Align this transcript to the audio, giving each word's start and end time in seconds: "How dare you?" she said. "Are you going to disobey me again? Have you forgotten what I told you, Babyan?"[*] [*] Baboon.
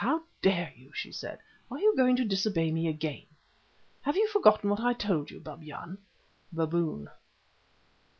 "How 0.03 0.23
dare 0.41 0.73
you?" 0.75 0.91
she 0.95 1.11
said. 1.11 1.37
"Are 1.69 1.77
you 1.77 1.95
going 1.95 2.15
to 2.15 2.25
disobey 2.25 2.71
me 2.71 2.87
again? 2.87 3.27
Have 4.01 4.15
you 4.15 4.27
forgotten 4.29 4.67
what 4.71 4.79
I 4.79 4.93
told 4.93 5.29
you, 5.29 5.39
Babyan?"[*] 5.39 5.97
[*] 6.29 6.51
Baboon. 6.51 7.07